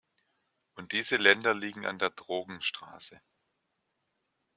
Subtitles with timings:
[0.73, 3.21] Und diese Länder liegen an der Drogenstraße.